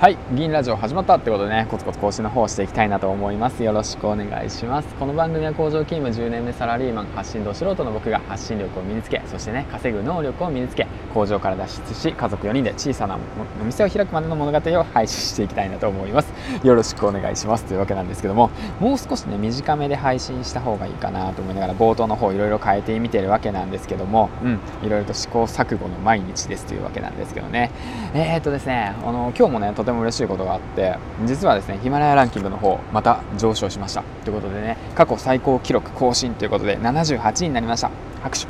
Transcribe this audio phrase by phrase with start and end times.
[0.00, 3.62] はい銀ラジオ始まったってことでねコツコツ更新の方をしていきたいなと思います。
[3.62, 4.94] よろしくお願いします。
[4.94, 13.18] この番組は工場勤務10年目サラリーマン発信度素人の僕が発信力を身につけそしてね稼ぐ能力を身につけ工場から脱出し家族4人で小さな
[13.60, 16.32] お店を開くまでの物語を配信していきたいなと思います。
[16.64, 17.66] よろしくお願いします。
[17.66, 18.48] というわけなんですけども
[18.80, 27.70] もう少しね短めで配信した方がいいかなと思いながら冒頭の方いろいろ変えてみてるわけなんですけどもうんいろいろと試行錯誤の毎日ですというわけなんですけどね。
[28.14, 30.96] えー、っとですねあの今日もねても嬉しいことがあって
[31.26, 34.02] 実はですねヒマラヤランキングの方また上昇しました。
[34.24, 37.90] ということでね過去最高記録更新ということで78位になりました。
[38.22, 38.46] 拍手。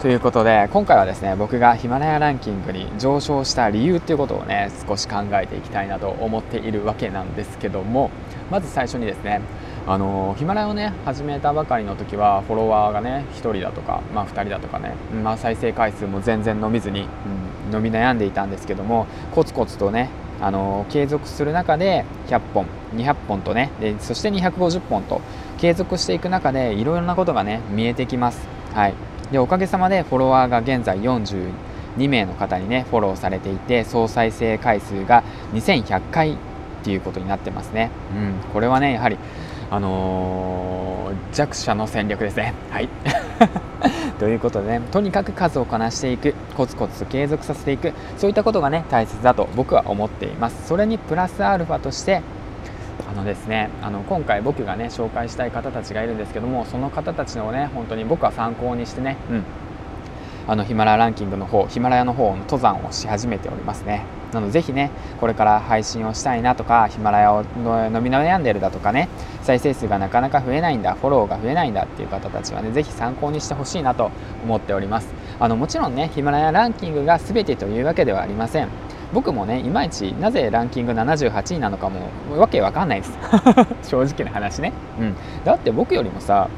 [0.00, 8.10] ということで今回はですね僕がヒマラヤランキングに上昇した理由っていうことをね少し考えていきたいなと思っているわけなんですけども
[8.48, 9.40] まず最初にですね
[9.86, 17.08] あのヒマラヤをね始めたばかりの時はフォロワーがね1人だとか、まあ、2人だとかね、まあ、再生回数も全然伸びずに、
[17.66, 20.10] うん、伸び悩んでいたんですけどもコツコツとね
[20.40, 25.20] あの継続する中で100本200本とねでそして250本と
[25.58, 28.46] 継続していく中でいろいろなことがね見えてきます。
[28.72, 28.94] はい、
[29.32, 36.38] でおかげさまでフォロワーが現在42名の方にねフォローされていて総再生回数が2100回
[36.88, 37.90] っていうことになってますね。
[38.16, 39.18] うん、これはねやはり
[39.70, 42.54] あのー、弱者の戦略ですね。
[42.70, 42.88] はい。
[44.18, 46.34] ということでねとにかく数をこなしていく。
[46.56, 47.92] コツコツ継続させていく。
[48.16, 50.66] そういったことがね大切だと僕は思っています。
[50.66, 52.22] それにプラスアルファとして
[53.06, 59.44] あのですねあの今回僕がね紹介したい方たちがいるんですけどもその方たちのね本当に僕は参考にしてね、うん、
[60.48, 64.06] あのヒマラヤランキングの方ヒマラヤの方の登山をし始めておりますね。
[64.32, 69.08] なのでぜひねこれから配信をしたいなとかヒマラヤを伸び悩んでるだとかね
[69.42, 74.10] 再生数がなかなか増えないんだフォローが増えないんだっていう方たちはねぜひ参考にしてほしいなと
[74.42, 75.08] 思っております。
[75.38, 78.68] あのもちろんねヒマラヤランキングが全てというわけではありません。
[79.12, 82.08] 僕もねいまいちなぜランキング78位なのかも
[82.38, 83.18] わけわかんないです。
[83.90, 86.48] 正直な話ね、うん、だって僕よりもさ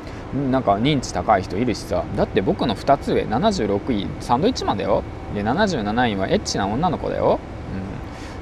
[0.50, 2.04] なんか認知高い人いるしさ。
[2.16, 5.02] だって僕の2つ上76位サンドイッチマンだよ。
[5.34, 7.40] で77位はエッチな女の子だよ。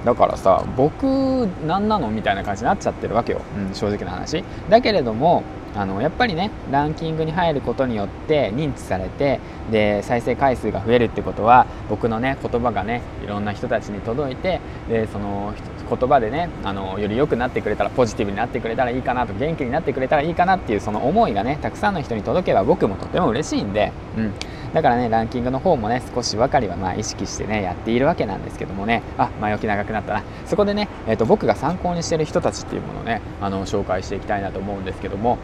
[0.01, 0.05] うん。
[0.05, 2.11] だからさ僕何なの？
[2.11, 4.45] みたいな感じになっちゃってるわけよ、うん、正直な話。
[4.69, 5.43] だけれども
[5.79, 9.39] あのやっぱりねランキングに入ることによって認知されて
[9.71, 15.55] で再生回数が増えるってことは僕のね言葉がねいろんな人たちに届いてでその
[15.89, 24.33] 言葉でねあのより良くなってくれたらポジティブになってくれたらいいかなと元気になってくれたらいいかなっていうその思いがねたくさんの人に届けば僕もとても嬉しいんで、うん、
[24.75, 30.23] だからねランキングの方もね少しばかりはまあ意識してねやっているわけなんですけどもねあ前置き長くなったな。
[30.47, 35.39] そこでね、えーと、僕が参考にしてる人たちっていうものをねあの紹介していきたいなと思うんですけども、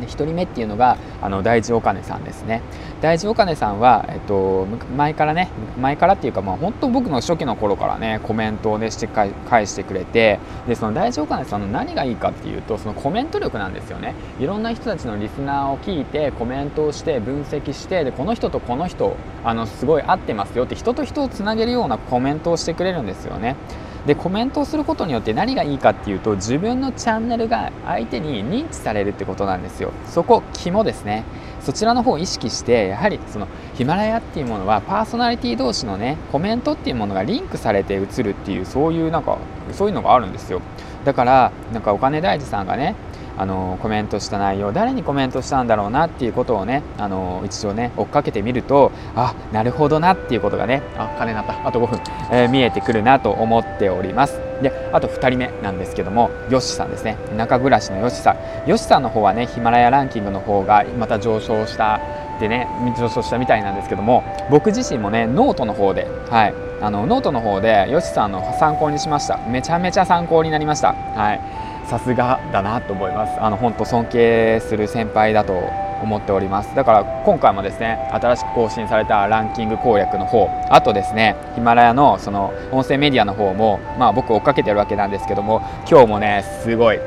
[0.00, 2.62] で1人目っていうのがあの大地お金さんですね。
[3.00, 5.48] 大地お金さんは、えっと、前からね
[5.80, 14.14] 前からっていうか、まあ、本当僕の初期の頃からねコメントをねして返してくれてでその大地お金さんの何がいいかっていうとそのコメント力なんですよね。
[14.38, 23.56] いろんな人たちのリスナーを聞いてコメントをして分析してでこの人とこの人あのすごい合ってますよって人と人をつなげるようなコメントをしてくれるんですよね。
[24.06, 29.92] でコメントをすることによって何がいいかっていうと自分のチャンネルが相手に認知されるってことなんですよ。
[30.06, 31.24] そこ肝ですね。
[31.60, 39.36] そちらの方を意識してやはりそのヒマラヤっていうものはパーソナリティ同士のねコメントっていうものがリンクされて映るっていうそういうなんか
[39.72, 40.62] そういうのがあるんですよ。
[41.04, 42.94] だからなんかお金大事さんがね
[43.40, 51.66] あのコメントした内容誰にコメントしたんだろうなっていうことをねあの一度ね追っかけてみるとあなるほどなっていうことがねあ金なった。
[51.66, 52.00] あと5分、
[52.30, 54.38] えー、見えてくるなと思っております。
[54.60, 57.16] であと2人目なんですけどもよしさんですね。
[57.34, 58.36] 田舎暮らしのよしさ
[58.66, 58.68] ん。
[58.68, 61.98] よしさんの方はねヒマラヤランキングの方がまた上昇した
[62.40, 62.68] でね
[62.98, 66.54] 上昇したみたいなんですけども僕自身もねノートの方ではい。
[66.82, 69.38] あのノートの方でよしさんの参考にしました。
[69.48, 70.94] めちゃめちゃ参考になりました。
[71.14, 71.69] はい。
[71.90, 73.32] さすがだなと思います。
[73.40, 75.52] あの本当尊敬する先輩だと
[76.00, 76.74] 思っております。
[76.76, 85.60] だから今回もですね新しく更新されたランキング攻略の方あとですねヒマラヤのその音声メディアの方もまあ僕追っかけてるわけなんですけども
[85.90, 87.00] 今日もねすごい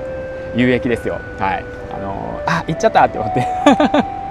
[0.56, 1.16] 有益ですよ。
[1.40, 1.66] はい。
[1.94, 4.23] あのー、あ行っちゃったって思って。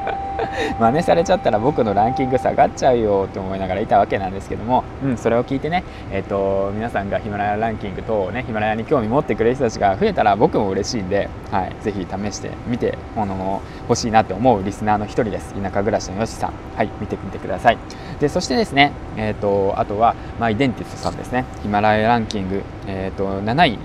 [0.78, 15.54] 真似されちゃったら僕のランキング下がっちゃうよって思いながらいたわけなんですけども、うん、それを聞いてね、えーと、皆さんがヒマラヤランキング等をねヒマラヤに興味持ってくれる人たちが増えたら僕も嬉しいんで、はい、ぜひ試してみてもの欲しいなって思うリスナーの一人です。
[15.54, 16.52] 田舎暮らしのよしさん。
[16.76, 17.78] はい見てみてください。
[18.20, 21.44] でそしてですね、えーと、あとはマイデンティストさんですね。
[21.62, 23.78] ヒマラヤランキング、えーと7位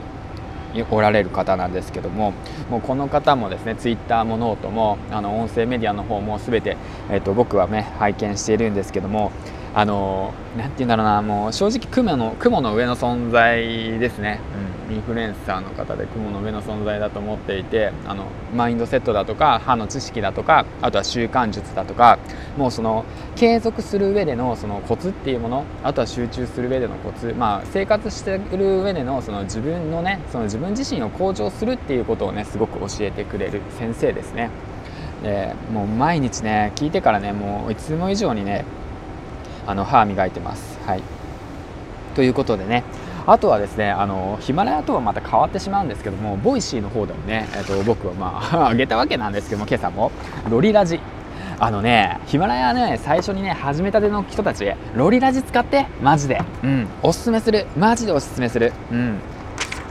[0.92, 2.34] おられる方なんですけども
[2.70, 6.78] もうこの方もですねツイッターもノートもあの音声メディアの方も全て、
[7.10, 9.32] えーと、僕はね拝見しているんですけども
[9.78, 13.62] あのなんて言うんだろうなもう正直雲の雲の上の存在
[14.00, 14.40] ですね、
[14.90, 18.26] うん、インフルエンサーの方で雲の上の存在だと思っていてあの
[18.56, 22.18] マインドセットだとか歯の知識だとかあとは習慣術だとか
[22.58, 34.50] もうその継続する上でのそのコツっていうものあとは集中する上でのコツ、まあ、生活している上でのその自分のねその自分自身を向上するっていうことをねすごく教えてくれる先生ですね。
[35.22, 38.66] でもう毎日ね聞いてからねもういつも以上にね
[39.68, 40.80] あの歯磨いてます。
[40.86, 41.04] はい、
[42.16, 42.84] ということでね。
[43.28, 50.12] あとはですねあのヒマラヤとはまた変わってしまうんですけども Voicy の方でもね、えー、と僕はまあ あげたわけなんですけども今朝も。
[50.50, 51.00] ロリラジ。
[51.60, 56.42] あのねヒマラヤね最初にね始めたての人たちロリラジ使ってマジで。
[56.64, 56.88] うん。
[57.04, 57.66] おすすめする。
[57.78, 58.72] マジでおすすめする。
[58.92, 59.20] うん。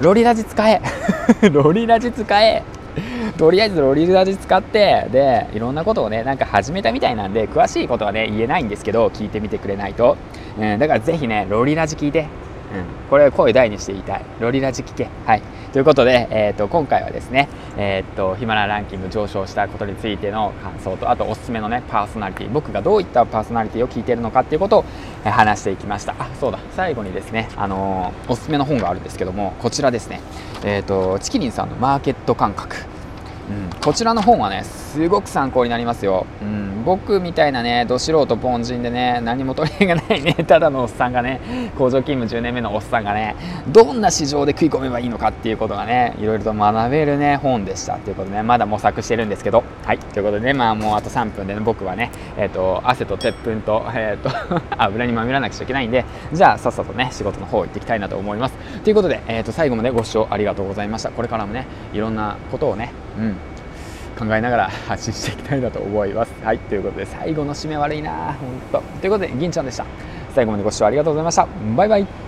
[0.01, 0.81] ロリラジ使え。
[1.53, 2.63] ロリラジ使え。
[3.37, 10.17] とりあえずロリラジ使ってでいろんなことをねなんか始めたみたいなんで詳しいことはね言えないんですけど聞いてみてくれないと、
[10.59, 12.27] うん、だからぜひねロリラジ聞いて。
[12.77, 14.25] うん、これ声大にして言いたい。
[14.41, 15.09] ロリラジ聞け。
[15.25, 15.43] はい。
[15.73, 24.85] ということで、えーと、今回はですね、えーと、ヒマラランキング上昇したことについての感想とあとおすすめのねパーソナリティ僕がどういったパーソナリティを聞いているのかっていうことを、
[25.25, 26.15] え話していきました。
[26.19, 26.59] あそうだ。
[26.75, 30.21] 最後にですね、あのー、おすすめの本があるんですけどもこちらですね。
[30.65, 32.96] えっ、とチキリンさんのマーケット感覚。
[33.49, 41.41] うん、こちらの本はねすごく参考になりますよ、うん、僕みたいなねど素人凡人でね何も取り柄がないね ただのおっさんがね
[41.79, 43.37] 工場勤務10年目のおっさんがね
[43.69, 49.63] どんな市場で食い込めばいいのかっていうことがねいろいろと学べるね本でしたということでねまだ模索してるんですけど。
[49.85, 49.99] はい。
[49.99, 58.55] ということでねまあもうあと3分で、ね、僕はねえっ、ー、と汗と鉄粉とえ、ー、と油にまみらなくちゃいけないんでじゃあさっさとね仕事の方行っていきたいなと思います。
[58.83, 61.11] ということで、えー、と最後までご視聴ありがとうございました。
[61.11, 63.37] これからもねいろんなことをねうん
[64.17, 66.33] 考えながら発信していきたいなと思います。
[66.43, 68.35] はい、ということで最後の締め悪いな、
[68.73, 69.01] 本当。
[69.01, 69.85] ということで、銀ちゃんでした。
[70.35, 71.47] 最後までご視聴ありがとうございました。
[71.77, 72.26] バイバイ。